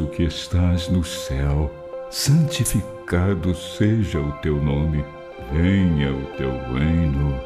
[0.00, 1.70] Nosso que estás no céu,
[2.10, 5.04] santificado seja o teu nome.
[5.52, 7.38] Venha o teu reino.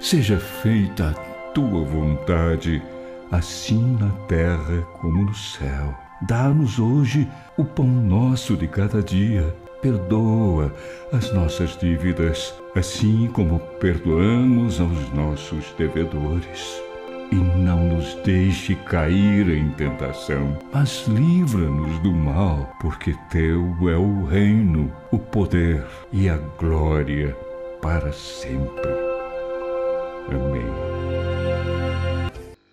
[0.00, 2.82] Seja feita a tua vontade,
[3.30, 5.94] assim na terra como no céu.
[6.22, 9.54] Dá-nos hoje o pão nosso de cada dia.
[9.80, 10.72] Perdoa
[11.12, 16.80] as nossas dívidas, assim como perdoamos aos nossos devedores
[17.32, 24.24] e não nos deixe cair em tentação, mas livra-nos do mal, porque teu é o
[24.26, 27.34] reino, o poder e a glória
[27.80, 28.90] para sempre.
[30.28, 30.92] Amém.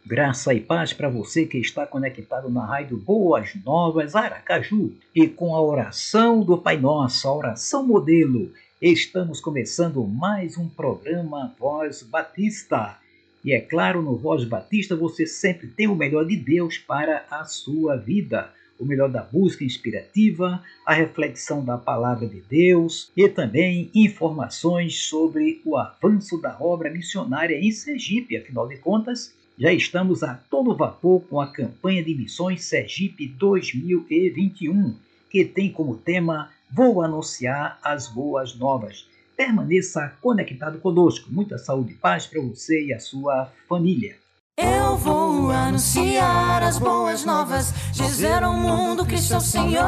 [0.05, 5.55] Graça e paz para você que está conectado na rádio Boas Novas Aracaju e com
[5.55, 8.51] a oração do Pai Nosso, a oração modelo.
[8.81, 12.97] Estamos começando mais um programa Voz Batista
[13.43, 17.45] e é claro, no Voz Batista você sempre tem o melhor de Deus para a
[17.45, 18.53] sua vida.
[18.77, 25.61] O melhor da música inspirativa, a reflexão da palavra de Deus e também informações sobre
[25.65, 28.37] o avanço da obra missionária em Sergipe.
[28.37, 34.95] Afinal de contas, já estamos a todo vapor com a campanha de missões Sergipe 2021,
[35.29, 39.05] que tem como tema Vou anunciar as boas novas
[39.39, 41.29] permaneça conectado conosco.
[41.31, 44.17] Muita saúde e paz para você e a sua família.
[44.57, 49.87] Eu vou anunciar as boas novas, dizer ao mundo que sou Senhor.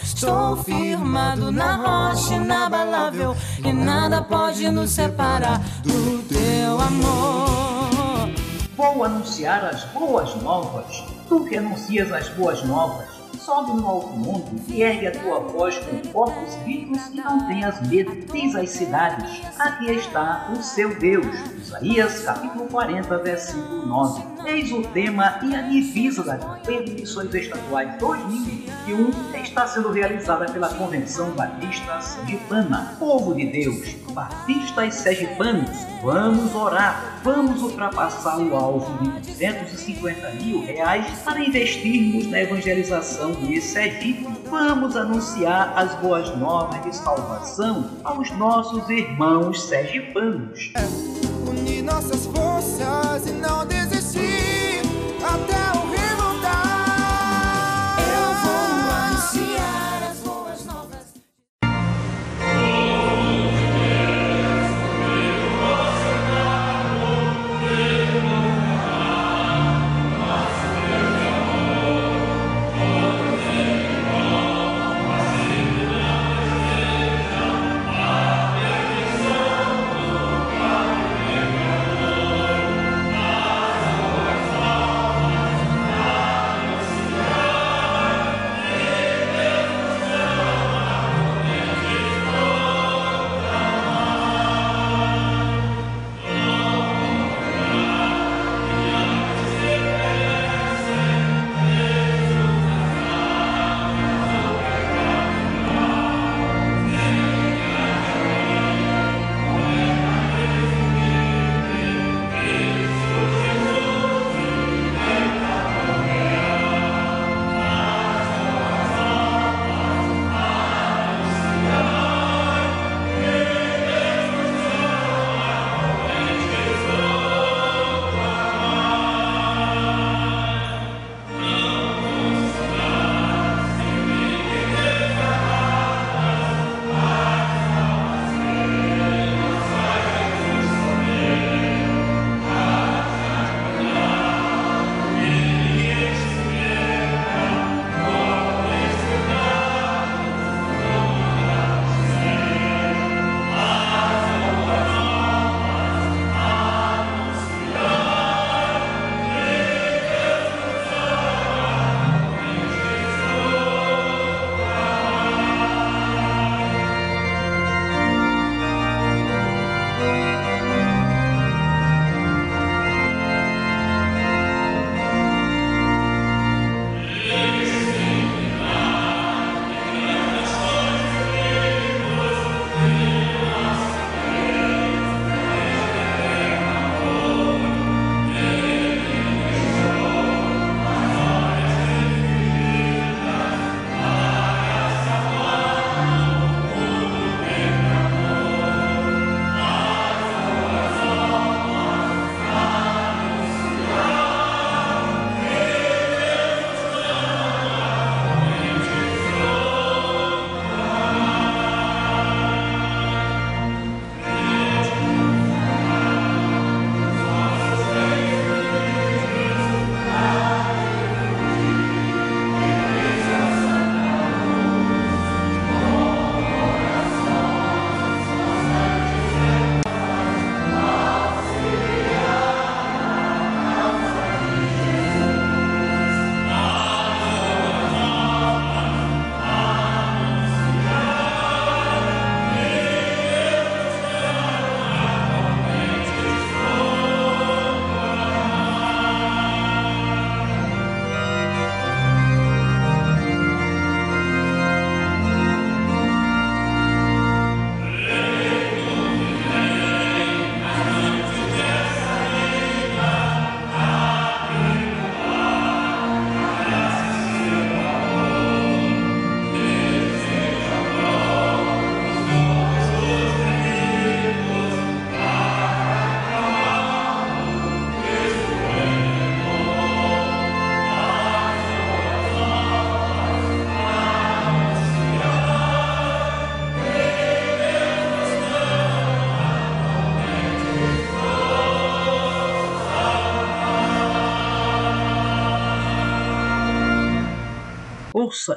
[0.00, 3.34] Estou firmado na rocha inabalável
[3.64, 8.30] e nada pode nos separar do teu amor.
[8.76, 11.02] Vou anunciar as boas novas.
[11.28, 15.76] Tu que anuncias as boas novas sobe no alto mundo e ergue a tua voz
[15.78, 18.14] com corpos vivos e não tenhas medo.
[18.32, 21.26] Diz às cidades: Aqui está o seu Deus.
[21.58, 24.31] Isaías capítulo 40, versículo 9.
[24.44, 29.10] Eis o tema e a divisa da campanha de missões estaduais 2021
[29.40, 32.96] está sendo realizada pela Convenção Batista Sergipana.
[32.98, 35.70] Povo de Deus, batistas sergipanos,
[36.02, 43.60] vamos orar, vamos ultrapassar o alvo de 250 mil reais para investirmos na evangelização de
[43.60, 44.26] Sergipe.
[44.50, 50.72] Vamos anunciar as boas novas de salvação aos nossos irmãos sergipanos.
[50.74, 53.71] É, unir nossas forças e não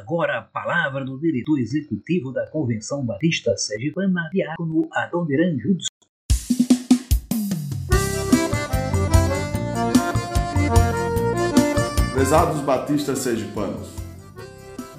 [0.06, 5.88] agora a palavra do diretor executivo da Convenção Batista Sergipana, Diácono Adoniran Judson.
[12.14, 13.96] Prezados batistas sergipanos,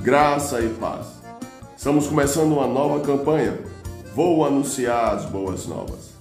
[0.02, 1.22] graça e paz.
[1.76, 3.56] Estamos começando uma nova campanha.
[4.12, 6.16] Vou anunciar as boas novas.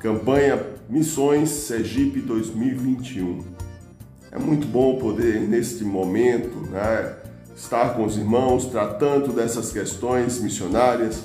[0.00, 0.58] Campanha
[0.88, 3.44] Missões Sergipe 2021.
[4.30, 7.21] É muito bom poder, neste momento, né,
[7.56, 11.22] estar com os irmãos tratando dessas questões missionárias.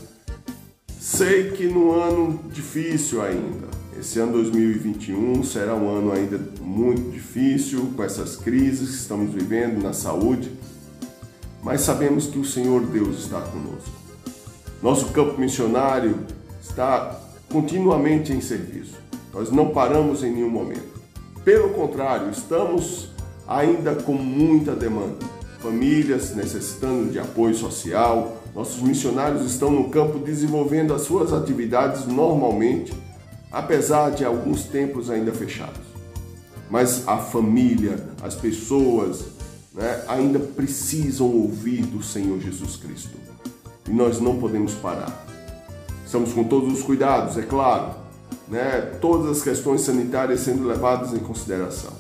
[1.00, 3.68] Sei que no ano difícil ainda,
[4.00, 9.82] esse ano 2021 será um ano ainda muito difícil com essas crises que estamos vivendo
[9.82, 10.52] na saúde,
[11.64, 13.90] mas sabemos que o Senhor Deus está conosco.
[14.82, 16.20] Nosso campo missionário
[16.62, 17.20] está
[17.50, 18.96] continuamente em serviço.
[19.34, 20.98] Nós não paramos em nenhum momento.
[21.44, 23.10] Pelo contrário, estamos
[23.48, 25.37] ainda com muita demanda.
[25.60, 32.94] Famílias necessitando de apoio social, nossos missionários estão no campo desenvolvendo as suas atividades normalmente
[33.52, 35.82] apesar de alguns templos ainda fechados.
[36.70, 39.26] Mas a família, as pessoas,
[39.74, 43.18] né, ainda precisam ouvir do Senhor Jesus Cristo.
[43.88, 45.26] E nós não podemos parar.
[46.06, 47.96] Estamos com todos os cuidados, é claro,
[48.48, 51.92] né, todas as questões sanitárias sendo levadas em consideração.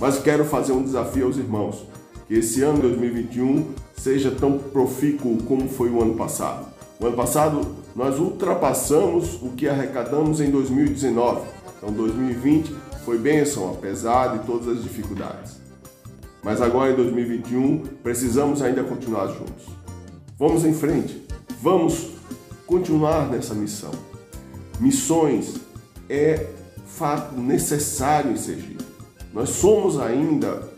[0.00, 1.84] Mas quero fazer um desafio aos irmãos,
[2.26, 6.66] que esse ano 2021 seja tão profícuo como foi o ano passado.
[7.00, 11.46] O ano passado nós ultrapassamos o que arrecadamos em 2019.
[11.76, 15.56] Então 2020 foi bênção, apesar de todas as dificuldades.
[16.42, 19.66] Mas agora em 2021 precisamos ainda continuar juntos.
[20.38, 21.26] Vamos em frente,
[21.62, 22.10] vamos
[22.66, 23.92] continuar nessa missão.
[24.80, 25.54] Missões
[26.08, 26.46] é
[26.86, 28.84] fato necessário em Sergipe.
[29.32, 30.73] Nós somos ainda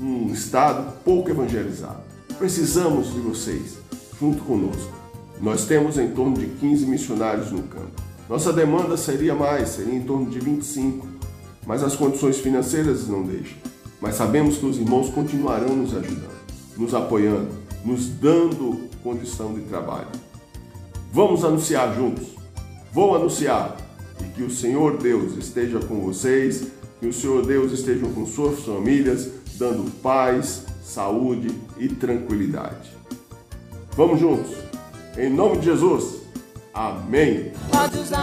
[0.00, 2.00] um estado pouco evangelizado.
[2.38, 3.78] Precisamos de vocês
[4.20, 4.92] junto conosco.
[5.40, 8.02] Nós temos em torno de 15 missionários no campo.
[8.28, 11.06] Nossa demanda seria mais, seria em torno de 25,
[11.66, 13.56] mas as condições financeiras não deixam.
[14.00, 16.38] Mas sabemos que os irmãos continuarão nos ajudando,
[16.76, 17.48] nos apoiando,
[17.84, 20.08] nos dando condição de trabalho.
[21.12, 22.26] Vamos anunciar juntos.
[22.92, 23.76] Vou anunciar
[24.20, 26.66] e que o Senhor Deus esteja com vocês,
[27.00, 29.28] que o Senhor Deus esteja com suas famílias,
[29.58, 32.96] dando paz, saúde e tranquilidade.
[33.96, 34.56] Vamos juntos!
[35.16, 36.22] Em nome de Jesus.
[36.72, 37.52] Amém.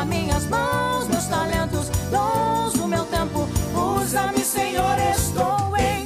[0.08, 3.48] Minhas mãos, meus talentos, dons, o meu tempo.
[4.00, 6.04] Usa-me, Senhor, estou em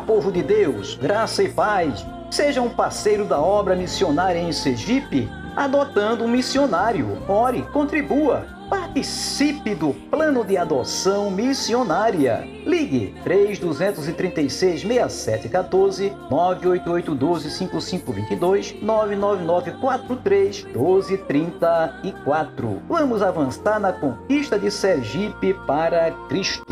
[0.00, 2.04] Povo de Deus, graça e paz.
[2.30, 7.18] Seja um parceiro da obra missionária em Sergipe, adotando um missionário.
[7.28, 12.44] Ore, contribua, participe do plano de adoção missionária.
[12.66, 22.82] Ligue 3236 6714 988 12 5522 999 43 1234.
[22.88, 26.66] Vamos avançar na conquista de Sergipe para Cristo.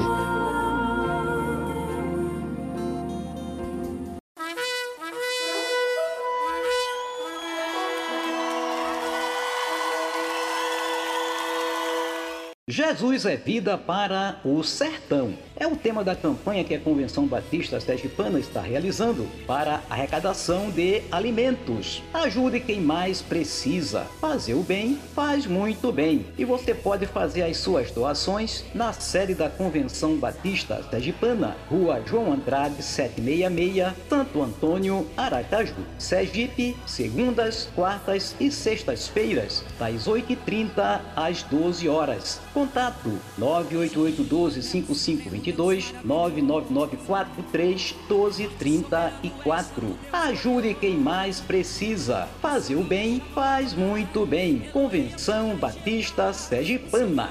[12.68, 15.34] Jesus é vida para o sertão.
[15.54, 21.00] É o tema da campanha que a Convenção Batista Sergipana está realizando para arrecadação de
[21.12, 22.02] alimentos.
[22.12, 24.04] Ajude quem mais precisa.
[24.20, 26.26] Fazer o bem faz muito bem.
[26.36, 32.32] E você pode fazer as suas doações na sede da Convenção Batista Sergipana, Rua João
[32.32, 42.40] Andrade 766, Santo Antônio, Aracaju, Sergipe, segundas, quartas e sextas-feiras, das 8h30 às 12 horas.
[42.56, 49.98] Contato 988125522 99943 1234.
[50.10, 52.26] Ajude quem mais precisa.
[52.40, 54.60] Fazer o bem faz muito bem.
[54.72, 57.28] Convenção Batista Sergipana.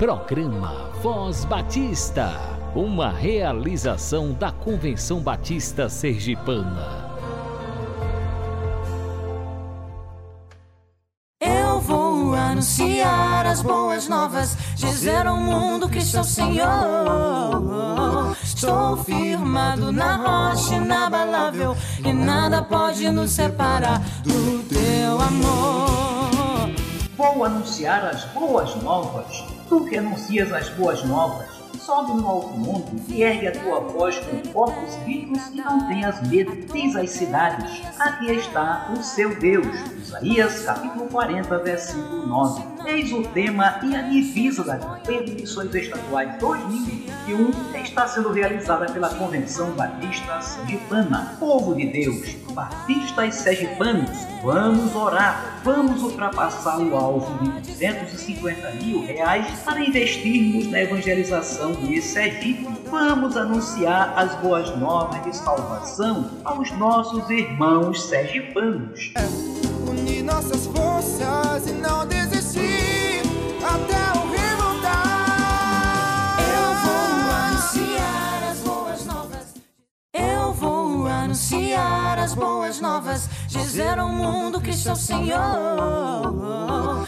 [0.00, 2.32] Programa Voz Batista,
[2.74, 7.07] uma realização da Convenção Batista Sergipana.
[12.58, 16.66] Anunciar as boas novas, dizer ao mundo que sou Senhor.
[18.42, 26.74] Estou firmado na rocha inabalável e nada pode nos separar do teu amor.
[27.16, 29.44] Vou anunciar as boas novas.
[29.68, 31.46] Tu que anuncias as boas novas,
[31.88, 36.20] Sobe no alto mundo e ergue a tua voz com fortes gritos e não tenhas
[36.28, 36.54] medo.
[36.70, 39.66] Diz às cidades: Aqui está o seu Deus.
[39.96, 42.62] Isaías capítulo 40, versículo 9.
[42.84, 48.92] Eis o tema e a divisa da campanha de missões estaduais 2021 está sendo realizada
[48.92, 51.36] pela Convenção Batista Sergipana.
[51.40, 59.60] Povo de Deus, batistas sergipanos, vamos orar, vamos ultrapassar o alvo de 250 mil reais
[59.64, 62.68] para investirmos na evangelização do Sergipe.
[62.90, 69.12] Vamos anunciar as boas novas de salvação aos nossos irmãos sergipanos.
[69.88, 73.22] Unir nossas forças e não desistir
[73.62, 76.36] até o rei voltar.
[76.40, 79.54] Eu vou anunciar as boas novas.
[80.12, 83.28] Eu vou anunciar as boas novas.
[83.48, 85.38] Dizer ao mundo que sou Senhor.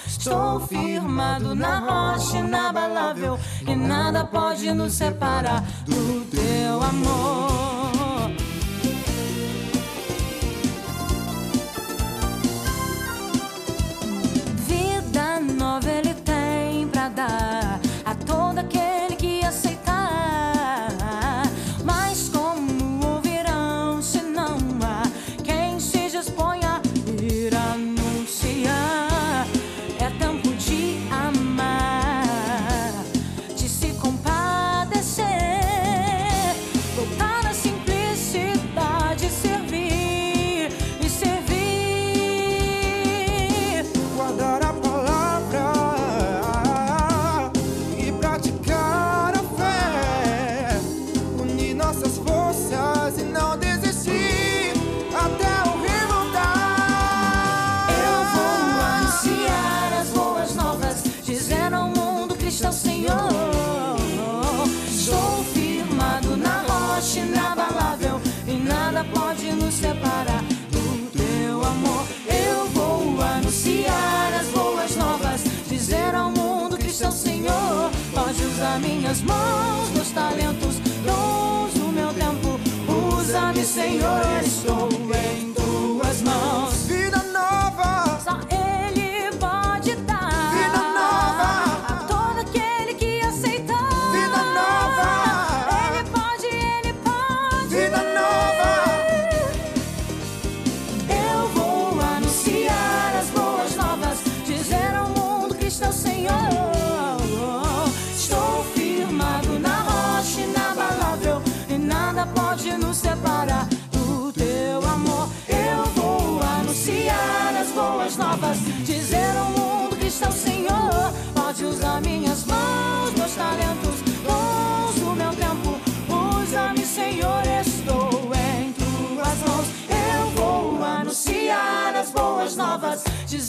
[0.07, 3.39] Estou firmado na rocha inabalável.
[3.67, 7.80] E nada pode nos separar do teu amor.
[79.11, 82.61] Minhas mãos, meus talentos, dons do meu tempo.
[83.19, 85.50] Usa-me, Senhor, estou em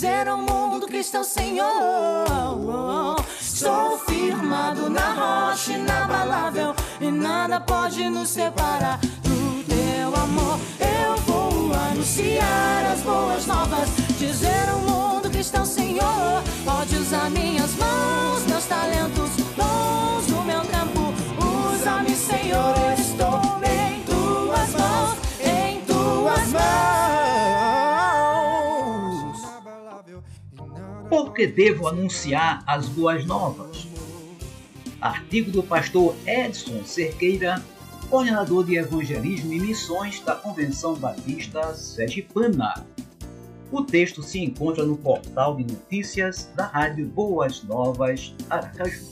[0.02, 1.64] dizer ao mundo que está o Senhor.
[3.40, 10.60] Estou firmado na rocha inabalável e nada pode nos separar do teu amor.
[10.80, 16.42] Eu vou anunciar as boas novas, dizer ao mundo que está o Senhor.
[16.66, 18.44] Pode usar minhas mãos,
[31.42, 33.88] que devo anunciar as boas novas?
[35.02, 37.60] Artigo do pastor Edson Cerqueira,
[38.12, 42.86] coordenador de evangelismo e missões da Convenção Batista Sergipana.
[43.72, 49.04] O texto se encontra no portal de notícias da Rádio Boas Novas Aracaju.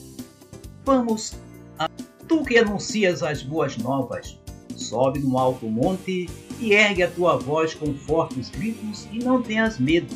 [0.84, 1.34] Vamos
[1.80, 1.88] a
[2.28, 4.38] tu que anuncias as boas novas,
[4.76, 9.80] sobe no alto monte e ergue a tua voz com fortes gritos e não tenhas
[9.80, 10.14] medo.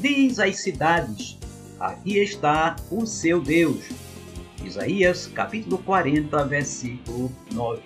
[0.00, 1.37] Diz às cidades:
[1.80, 3.84] Aqui está o seu Deus.
[4.64, 7.80] Isaías capítulo 40, versículo 9.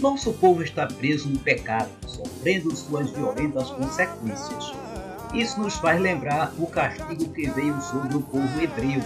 [0.00, 4.72] Nosso povo está preso no pecado, sofrendo suas violentas consequências.
[5.34, 9.02] Isso nos faz lembrar o castigo que veio sobre o povo hebreu,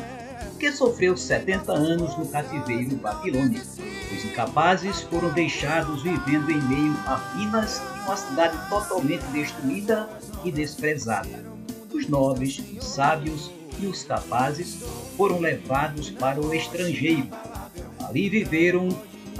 [0.60, 3.66] que sofreu 70 anos no cativeiro babilônico.
[4.16, 10.08] Os incapazes foram deixados vivendo em meio a minas em uma cidade totalmente destruída
[10.44, 11.44] e desprezada.
[11.92, 14.82] Os nobres, os sábios e os capazes
[15.16, 17.28] foram levados para o estrangeiro.
[18.08, 18.88] Ali viveram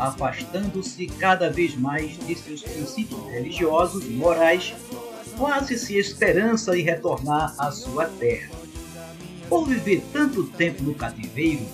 [0.01, 4.75] afastando-se cada vez mais de seus princípios religiosos e morais,
[5.37, 8.51] quase se esperança de retornar à sua terra.
[9.49, 11.67] Por viver tanto tempo no cativeiro,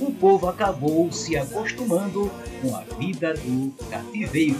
[0.00, 2.30] o povo acabou se acostumando
[2.62, 4.58] com a vida do cativeiro.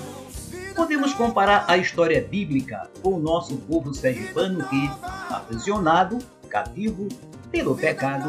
[0.77, 4.91] Podemos comparar a história bíblica com o nosso povo sergipano que,
[5.31, 7.09] aprisionado, cativo
[7.55, 8.29] pelo pecado,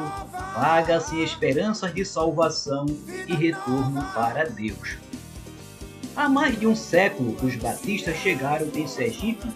[0.55, 2.85] vaga-se esperanças de salvação
[3.27, 4.97] e retorno para Deus.
[6.15, 9.47] Há mais de um século, os batistas chegaram em Sergipe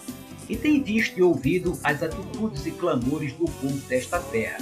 [0.50, 4.58] e têm visto e ouvido as atitudes e clamores do povo desta terra.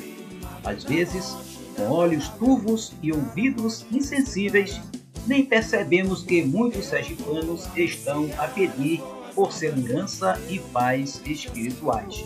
[0.65, 1.37] Às vezes,
[1.77, 4.81] com olhos turvos e ouvidos insensíveis,
[5.25, 9.01] nem percebemos que muitos sergipanos estão a pedir
[9.33, 12.25] por segurança e paz espirituais.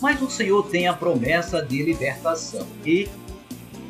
[0.00, 3.08] Mas o Senhor tem a promessa de libertação e,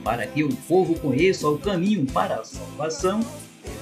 [0.04, 3.20] para que o povo conheça o caminho para a salvação,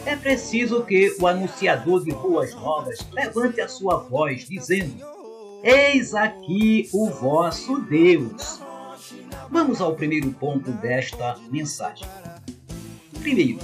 [0.06, 4.94] é preciso que o anunciador de boas novas levante a sua voz, dizendo:
[5.62, 8.60] Eis aqui o vosso Deus.
[9.50, 12.06] Vamos ao primeiro ponto desta mensagem.
[13.20, 13.58] Primeiro,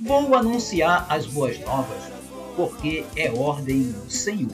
[0.00, 2.02] vou anunciar as boas novas,
[2.56, 4.52] porque é ordem do Senhor.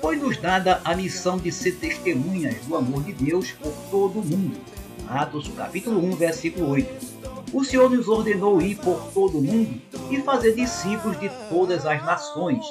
[0.00, 4.58] Foi-nos dada a missão de ser testemunhas do amor de Deus por todo o mundo.
[5.06, 7.06] Atos capítulo 1, versículo 8.
[7.52, 12.02] O Senhor nos ordenou ir por todo o mundo e fazer discípulos de todas as
[12.04, 12.64] nações.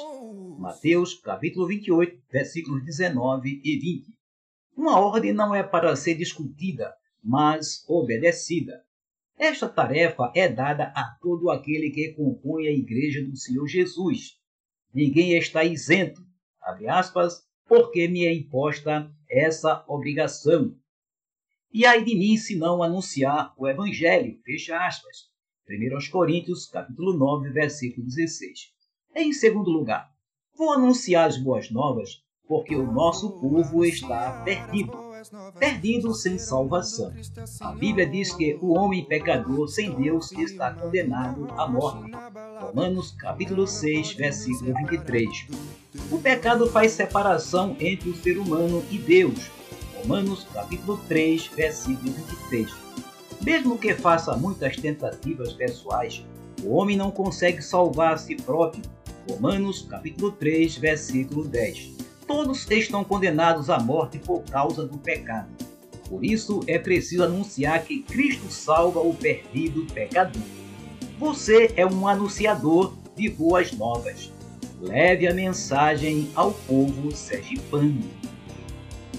[0.58, 4.06] Mateus capítulo 28, versículos 19 e 20.
[4.76, 8.82] Uma ordem não é para ser discutida, mas obedecida.
[9.38, 14.36] Esta tarefa é dada a todo aquele que compõe a igreja do Senhor Jesus.
[14.92, 16.20] Ninguém está isento,
[16.62, 20.74] abre aspas, porque me é imposta essa obrigação.
[21.72, 25.30] E ai de mim se não anunciar o evangelho, fecha aspas.
[25.68, 28.72] 1 Coríntios, capítulo 9, versículo 16.
[29.14, 30.12] Em segundo lugar,
[30.56, 34.90] vou anunciar as boas novas porque o nosso povo está perdido,
[35.58, 37.12] perdido sem salvação.
[37.60, 42.10] A Bíblia diz que o homem pecador sem Deus está condenado à morte.
[42.60, 45.46] Romanos capítulo 6, versículo 23.
[46.10, 49.50] O pecado faz separação entre o ser humano e Deus.
[49.96, 52.72] Romanos capítulo 3, versículo 23.
[53.42, 56.24] Mesmo que faça muitas tentativas pessoais,
[56.62, 58.82] o homem não consegue salvar a si próprio.
[59.28, 61.99] Romanos capítulo 3, versículo 10
[62.30, 65.48] todos estão condenados à morte por causa do pecado.
[66.08, 70.40] Por isso é preciso anunciar que Cristo salva o perdido pecador.
[71.18, 74.30] Você é um anunciador de boas novas.
[74.80, 78.00] Leve a mensagem ao povo sergipano.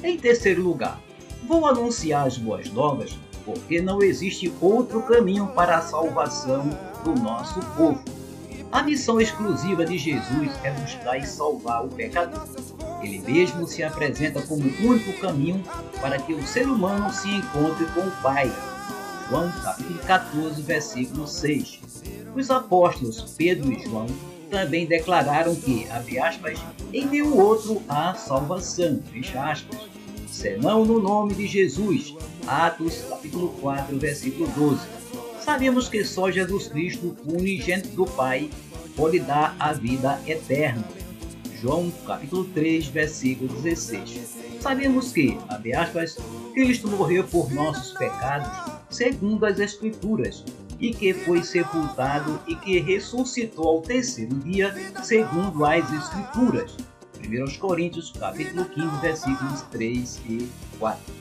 [0.02, 0.98] Em terceiro lugar,
[1.46, 6.70] vou anunciar as boas novas porque não existe outro caminho para a salvação
[7.04, 8.02] do nosso povo.
[8.72, 12.48] A missão exclusiva de Jesus é buscar e salvar o pecador.
[13.04, 15.64] Ele mesmo se apresenta como o único caminho
[16.00, 18.52] para que o ser humano se encontre com o Pai.
[19.30, 21.80] João capítulo 14, versículo 6.
[22.36, 24.08] Os apóstolos Pedro e João
[24.50, 26.60] também declararam que, abre aspas,
[26.94, 29.80] em nenhum outro há salvação, fecha aspas,
[30.28, 32.14] senão no nome de Jesus.
[32.46, 34.82] Atos capítulo 4, versículo 12.
[35.40, 38.50] Sabemos que só Jesus Cristo, unigênito do Pai,
[38.96, 40.84] pode dar a vida eterna.
[41.62, 44.36] João capítulo 3, versículo 16.
[44.60, 46.18] Sabemos que, abre aspas,
[46.56, 50.44] Cristo morreu por nossos pecados, segundo as Escrituras,
[50.80, 56.76] e que foi sepultado e que ressuscitou ao terceiro dia, segundo as Escrituras.
[57.24, 61.14] 1 Coríntios capítulo 15, versículos 3 e 4.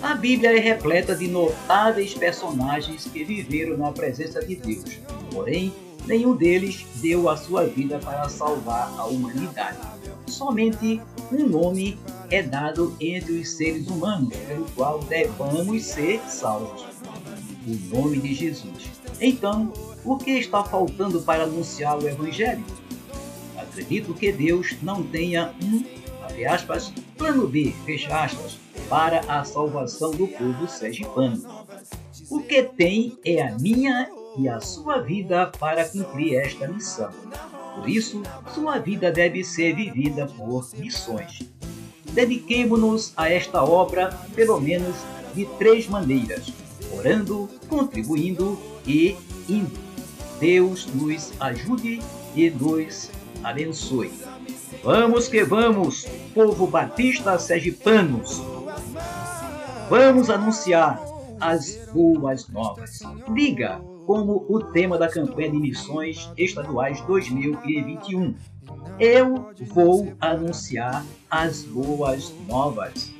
[0.00, 4.98] A Bíblia é repleta de notáveis personagens que viveram na presença de Deus,
[5.30, 5.70] porém
[6.06, 9.78] nenhum deles deu a sua vida para salvar a humanidade.
[10.26, 11.00] Somente
[11.32, 11.98] um nome
[12.30, 16.84] é dado entre os seres humanos, pelo qual devamos ser salvos:
[17.66, 18.90] o nome de Jesus.
[19.20, 19.72] Então,
[20.04, 22.64] o que está faltando para anunciar o Evangelho?
[23.56, 25.84] Acredito que Deus não tenha um,
[26.22, 31.42] abre aspas, plano B, fecha aspas, para a salvação do povo sergipano.
[32.30, 37.10] O que tem é a minha e a sua vida para cumprir esta missão.
[37.74, 38.22] Por isso,
[38.54, 41.40] sua vida deve ser vivida por missões.
[42.12, 44.96] Dediquemo-nos a esta obra pelo menos
[45.34, 46.52] de três maneiras:
[46.96, 49.16] orando, contribuindo e
[49.48, 49.78] indo.
[50.40, 52.00] Deus nos ajude
[52.34, 53.10] e nos
[53.42, 54.12] abençoe.
[54.82, 58.42] Vamos que vamos, povo batista sergipanos!
[59.88, 61.00] Vamos anunciar
[61.40, 63.00] as boas novas.
[63.34, 68.34] Diga como o tema da campanha de missões estaduais 2021.
[69.00, 73.12] Eu vou anunciar as boas novas.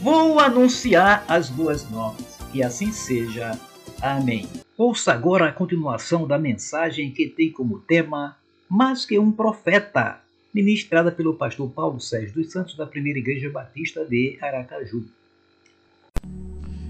[0.00, 2.38] Vou anunciar as boas novas.
[2.52, 3.58] Que assim seja.
[4.00, 4.48] Amém.
[4.76, 8.36] Ouça agora a continuação da mensagem que tem como tema
[8.68, 10.20] Mais que um profeta,
[10.54, 15.04] ministrada pelo pastor Paulo Sérgio dos Santos da Primeira Igreja Batista de Aracaju.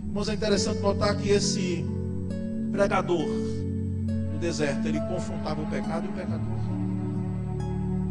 [0.06, 1.84] Irmãos, é interessante notar que esse
[2.70, 3.26] pregador
[4.33, 6.59] no deserto, ele confrontava o pecado e o pecador.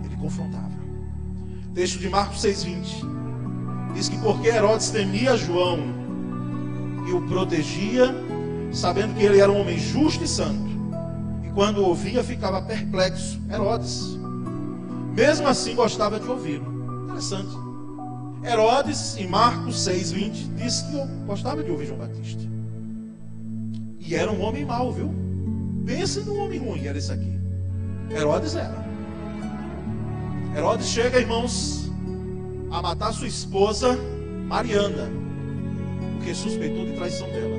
[0.04, 0.78] Ele confrontava.
[1.74, 5.80] Texto de Marcos 6,20 diz que porque Herodes temia João
[7.08, 8.14] e o protegia,
[8.72, 10.68] sabendo que ele era um homem justo e santo,
[11.46, 13.40] e quando ouvia ficava perplexo.
[13.50, 14.18] Herodes,
[15.16, 17.06] mesmo assim, gostava de ouvi-lo.
[17.06, 17.56] Interessante.
[18.44, 22.57] Herodes, em Marcos 6,20, disse que gostava de ouvir João Batista.
[24.08, 25.14] E era um homem mau, viu?
[25.86, 27.38] Pense num homem ruim, era esse aqui.
[28.10, 28.88] Herodes era.
[30.56, 31.92] Herodes chega, irmãos,
[32.72, 33.98] a matar sua esposa,
[34.48, 35.12] Mariana,
[36.16, 37.58] porque suspeitou de traição dela.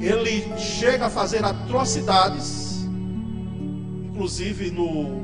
[0.00, 2.86] Ele chega a fazer atrocidades,
[4.08, 5.22] inclusive no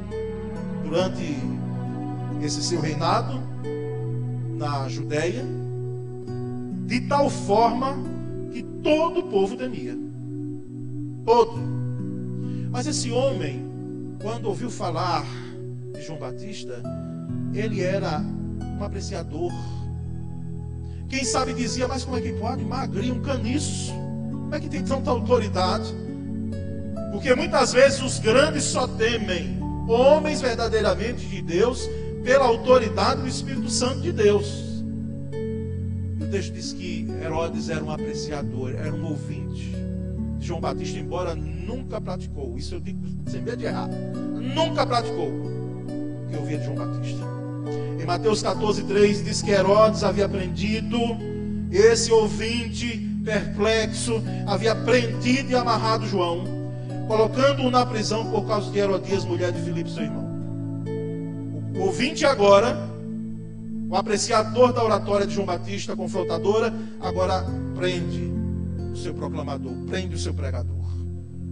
[0.85, 1.39] durante
[2.43, 3.41] esse seu reinado
[4.59, 5.43] na Judéia,
[6.87, 8.20] de tal forma
[8.83, 9.97] todo o povo temia.
[11.25, 11.59] Todo.
[12.71, 13.65] Mas esse homem,
[14.23, 15.25] quando ouviu falar
[15.93, 16.83] de João Batista,
[17.53, 18.21] ele era
[18.79, 19.53] um apreciador.
[21.09, 22.65] Quem sabe dizia, mas como é que pode?
[22.65, 23.93] Magrinho, um caniço.
[24.31, 25.93] Como é que tem tanta autoridade?
[27.13, 31.89] Porque muitas vezes os grandes só temem homens verdadeiramente de Deus
[32.23, 34.70] pela autoridade do Espírito Santo de Deus.
[36.31, 39.75] Texto diz que Herodes era um apreciador, era um ouvinte.
[40.39, 46.27] João Batista, embora nunca praticou, isso eu digo sem medo de errar, nunca praticou o
[46.31, 47.25] que ouvia de João Batista.
[48.01, 50.99] Em Mateus 14, 3 diz que Herodes havia prendido
[51.71, 56.45] esse ouvinte perplexo, havia prendido e amarrado João,
[57.07, 60.31] colocando-o na prisão por causa de Herodias, mulher de Filipe, seu irmão.
[61.75, 62.90] O ouvinte agora,
[63.91, 68.33] o apreciador da oratória de João Batista, confrontadora, agora prende
[68.93, 70.87] o seu proclamador, prende o seu pregador,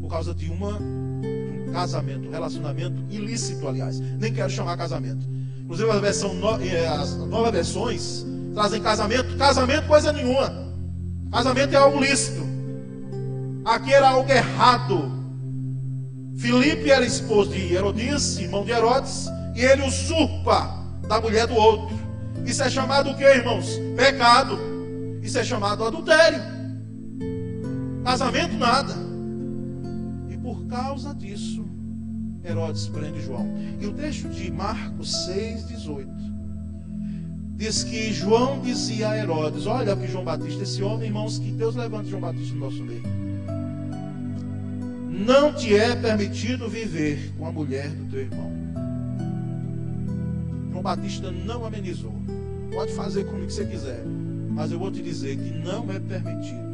[0.01, 3.99] por causa de uma de um casamento, relacionamento ilícito, aliás.
[3.99, 5.27] Nem quero chamar casamento.
[5.59, 8.25] Inclusive a versão no, eh, as novas versões
[8.55, 10.69] trazem casamento, casamento coisa nenhuma.
[11.33, 12.47] Casamento é algo lícito.
[13.65, 15.11] Aqui era algo errado.
[16.37, 20.73] Filipe era esposo de Herodias, irmão de Herodes, e ele usurpa
[21.09, 22.08] da mulher do outro.
[22.47, 23.79] Isso é chamado o que, irmãos?
[23.97, 24.59] Pecado.
[25.23, 26.41] Isso é chamado adultério.
[28.05, 28.95] Casamento nada.
[30.31, 31.69] E por causa disso,
[32.45, 33.47] Herodes prende João.
[33.81, 36.09] E o texto de Marcos 6,18
[37.55, 41.75] diz que João dizia a Herodes: Olha que João Batista, esse homem, irmãos, que Deus
[41.75, 43.03] levante João Batista no nosso meio.
[45.11, 48.68] Não te é permitido viver com a mulher do teu irmão.
[50.71, 52.13] João Batista não amenizou.
[52.73, 54.05] Pode fazer como que você quiser.
[54.51, 56.69] Mas eu vou te dizer que não é permitido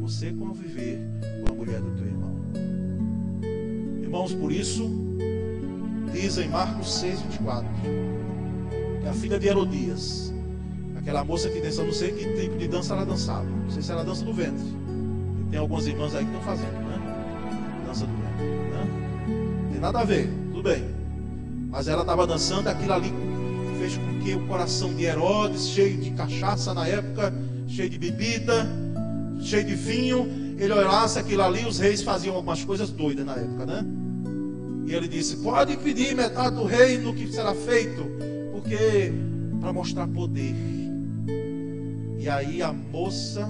[0.00, 1.00] você conviver
[1.44, 2.34] com a mulher do teu irmão.
[4.02, 4.90] Irmãos, por isso,
[6.12, 7.68] diz em Marcos 6, 24,
[9.02, 10.32] que a filha de Herodias,
[10.96, 13.92] aquela moça que dança, não sei que tipo de dança ela dançava, não sei se
[13.92, 14.64] era dança do ventre.
[15.40, 17.84] E tem algumas irmãs aí que estão fazendo, né?
[17.86, 19.62] Dança do ventre, né?
[19.64, 20.84] Não tem nada a ver, tudo bem.
[21.68, 23.25] Mas ela estava dançando, aquilo ali
[23.78, 27.32] fez com que o coração de Herodes, cheio de cachaça na época,
[27.68, 28.66] cheio de bebida,
[29.40, 33.66] cheio de vinho, ele olhasse aquilo ali, os reis faziam algumas coisas doidas na época,
[33.66, 33.84] né?
[34.86, 38.04] E ele disse: Pode pedir metade do reino que será feito,
[38.52, 39.12] porque
[39.60, 40.54] para mostrar poder.
[42.18, 43.46] E aí a moça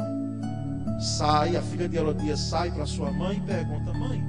[0.98, 4.22] sai, a filha de Herodias sai para sua mãe e pergunta: Mãe,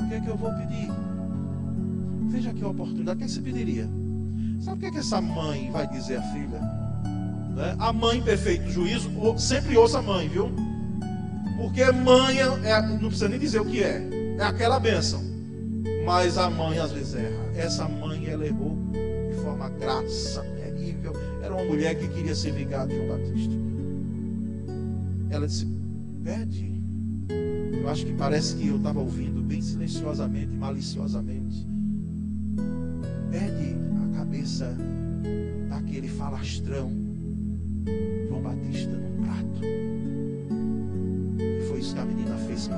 [0.00, 0.88] o que é que eu vou pedir?
[2.28, 4.03] Veja a oportunidade, o que, é que você pediria?
[4.64, 6.58] Sabe o que, é que essa mãe vai dizer à filha?
[7.54, 7.76] Né?
[7.78, 10.50] A mãe, perfeito juízo, sempre ouça a mãe, viu?
[11.58, 14.02] Porque mãe é, não precisa nem dizer o que é,
[14.38, 15.22] é aquela bênção.
[16.06, 17.44] Mas a mãe às vezes erra.
[17.54, 18.74] Essa mãe ela errou
[19.30, 21.12] de forma graça, terrível.
[21.42, 23.54] Era uma mulher que queria ser vingada de João Batista.
[25.28, 25.66] Ela disse:
[26.22, 26.72] Pede.
[27.80, 31.73] Eu acho que parece que eu estava ouvindo bem silenciosamente, maliciosamente.
[34.34, 34.76] Cabeça
[35.68, 36.90] daquele falastrão,
[38.26, 39.60] João Batista, num prato.
[41.38, 42.68] E foi isso que a menina fez.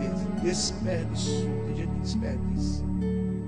[0.42, 1.48] Desperdiçou.
[1.64, 2.84] Tem gente que desperdiça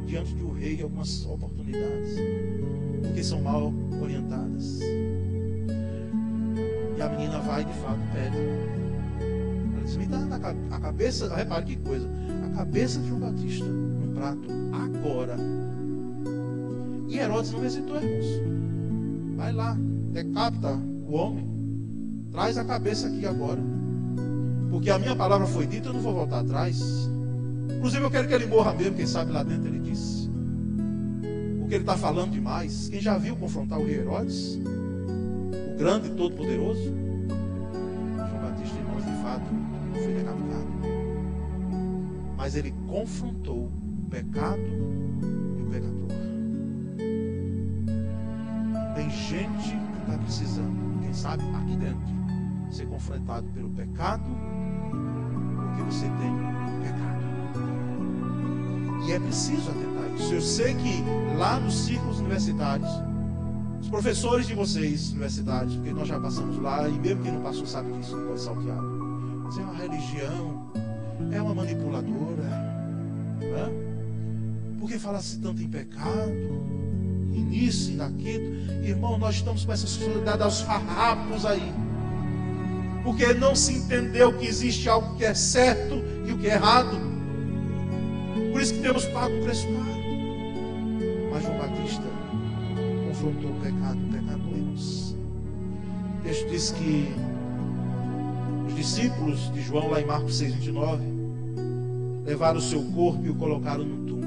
[0.06, 2.16] diante de um rei algumas oportunidades,
[3.02, 4.80] porque são mal orientadas.
[6.96, 8.38] E a menina vai de fato pede.
[8.38, 9.96] Ela Herodes.
[9.98, 10.24] Me dá
[10.74, 12.08] a cabeça, repare que coisa,
[12.46, 15.36] a cabeça de João Batista no prato agora.
[17.08, 18.26] E Herodes não hesitou, irmãos.
[19.36, 19.76] Vai lá,
[20.12, 21.48] decapita o homem,
[22.30, 23.60] traz a cabeça aqui agora.
[24.70, 27.08] Porque a minha palavra foi dita, eu não vou voltar atrás.
[27.76, 30.28] Inclusive, eu quero que ele morra mesmo, quem sabe lá dentro ele disse.
[31.58, 32.88] Porque ele está falando demais.
[32.88, 34.58] Quem já viu confrontar o rei Herodes?
[35.74, 36.82] O grande e todo-poderoso?
[36.82, 39.46] João Batista, irmãos, de fato,
[39.94, 40.68] foi decapitado.
[42.36, 44.60] Mas ele confrontou o pecado
[49.08, 52.00] Gente que está precisando, quem sabe, aqui dentro,
[52.70, 54.24] ser confrontado pelo pecado,
[55.66, 56.32] porque você tem
[56.82, 57.18] pecado.
[59.06, 60.34] E é preciso atentar isso.
[60.34, 61.02] Eu sei que
[61.38, 62.90] lá nos círculos universitários,
[63.80, 67.66] os professores de vocês, universitários, porque nós já passamos lá, e mesmo quem não passou
[67.66, 68.82] sabe disso, não pode saltear.
[69.44, 70.72] Mas é uma religião,
[71.32, 72.42] é uma manipuladora.
[73.40, 74.76] Né?
[74.78, 76.32] Porque fala-se tanto em pecado,
[77.38, 78.56] nisso e naquilo.
[78.84, 81.72] Irmão, nós estamos com essa sociedade aos farrapos aí.
[83.04, 86.98] Porque não se entendeu que existe algo que é certo e o que é errado.
[88.52, 89.98] Por isso que temos pago um preço caro.
[91.32, 92.02] Mas João Batista
[93.08, 95.16] confrontou o pecado, o pecado em nós.
[96.18, 97.08] O texto diz que
[98.66, 101.02] os discípulos de João, lá em Marcos 6, 29,
[102.24, 104.17] levaram o seu corpo e o colocaram no túmulo.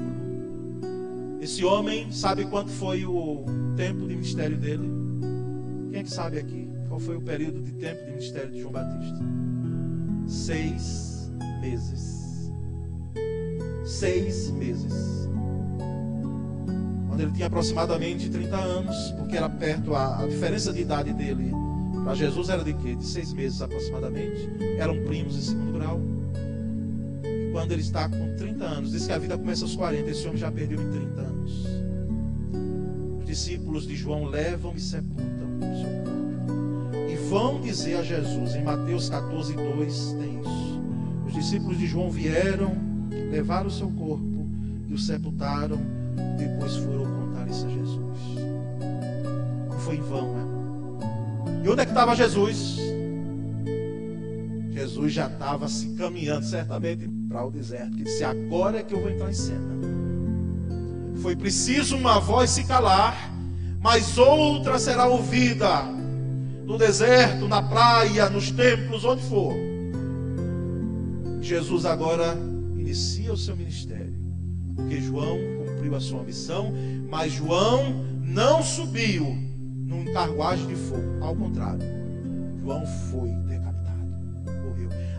[1.42, 3.44] Esse homem, sabe quanto foi o
[3.76, 4.88] tempo de mistério dele?
[5.90, 6.70] Quem é que sabe aqui?
[6.88, 9.18] Qual foi o período de tempo de mistério de João Batista?
[10.26, 12.22] Seis meses
[14.02, 15.28] seis meses.
[17.08, 21.52] Quando ele tinha aproximadamente 30 anos, porque era perto, a, a diferença de idade dele
[22.02, 22.94] para Jesus era de quê?
[22.96, 24.50] De seis meses aproximadamente.
[24.78, 26.00] Eram primos em segundo grau.
[27.52, 30.38] Quando ele está com 30 anos, diz que a vida começa aos 40, esse homem
[30.38, 31.66] já perdeu em 30 anos.
[33.20, 37.12] Os discípulos de João levam e sepultam o seu corpo.
[37.12, 40.82] E vão dizer a Jesus, em Mateus 14, 2, tem isso.
[41.26, 42.90] Os discípulos de João vieram
[43.32, 44.46] levaram o seu corpo
[44.88, 45.78] e o sepultaram.
[46.38, 48.18] Depois foram contar isso a Jesus.
[49.68, 50.42] Não foi em vão, né?
[51.64, 52.76] E onde é que estava Jesus?
[54.70, 57.96] Jesus já estava se caminhando certamente para o deserto.
[57.96, 59.72] Que disse: Agora é que eu vou entrar em cena.
[61.22, 63.32] Foi preciso uma voz se calar,
[63.80, 65.82] mas outra será ouvida
[66.64, 69.54] no deserto, na praia, nos templos, onde for.
[71.40, 72.36] Jesus agora
[72.76, 74.12] inicia o seu ministério.
[74.76, 76.72] Porque João cumpriu a sua missão,
[77.08, 79.24] mas João não subiu
[79.86, 81.02] num carruagem de fogo.
[81.20, 81.82] Ao contrário,
[82.60, 83.28] João foi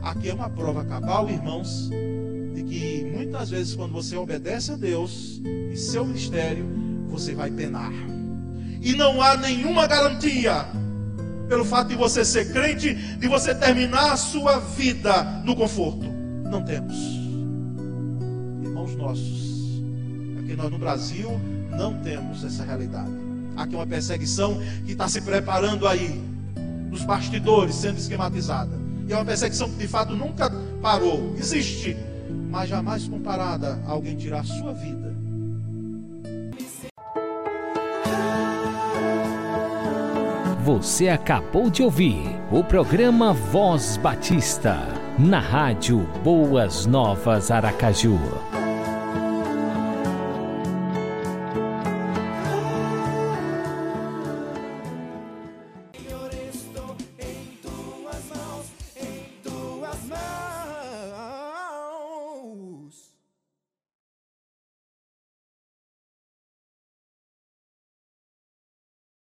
[0.02, 1.90] Aqui é uma prova cabal, irmãos,
[2.54, 6.66] de que muitas vezes quando você obedece a Deus e seu ministério,
[7.08, 7.92] você vai penar.
[8.82, 10.66] E não há nenhuma garantia
[11.48, 16.06] pelo fato de você ser crente, de você terminar a sua vida no conforto.
[16.50, 17.24] Não temos
[19.04, 19.84] nossos.
[20.40, 21.30] Aqui nós no Brasil
[21.78, 23.12] não temos essa realidade.
[23.56, 26.22] Aqui é uma perseguição que está se preparando aí,
[26.90, 28.83] nos bastidores, sendo esquematizada.
[29.14, 31.36] É uma perseguição que de fato nunca parou.
[31.38, 31.96] Existe,
[32.50, 35.14] mas jamais comparada a alguém tirar a sua vida.
[40.64, 44.80] Você acabou de ouvir o programa Voz Batista,
[45.20, 48.18] na rádio Boas Novas Aracaju.